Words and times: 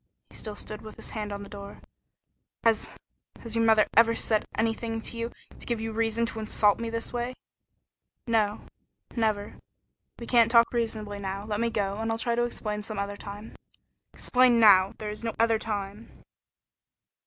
He 0.31 0.35
still 0.35 0.55
stood 0.55 0.81
with 0.81 0.95
his 0.95 1.11
hand 1.11 1.31
on 1.31 1.43
the 1.43 1.47
door. 1.47 1.79
"Has 2.63 2.89
has 3.41 3.55
your 3.55 3.63
mother 3.63 3.85
ever 3.95 4.15
said 4.15 4.47
anything 4.57 4.99
to 4.99 5.15
you 5.15 5.31
to 5.59 5.65
give 5.67 5.79
you 5.79 5.91
reason 5.93 6.25
to 6.25 6.39
insult 6.39 6.79
me 6.79 6.89
this 6.89 7.13
way?" 7.13 7.35
"No, 8.25 8.61
never. 9.15 9.57
We 10.17 10.25
can't 10.25 10.49
talk 10.49 10.71
reasonably 10.73 11.19
now. 11.19 11.45
Let 11.45 11.59
me 11.61 11.69
go, 11.69 11.99
and 11.99 12.11
I'll 12.11 12.17
try 12.17 12.33
to 12.33 12.45
explain 12.45 12.81
some 12.81 12.97
other 12.97 13.15
time." 13.15 13.53
"Explain 14.15 14.59
now. 14.59 14.93
There 14.97 15.11
is 15.11 15.23
no 15.23 15.35
other 15.39 15.59
time." 15.59 16.09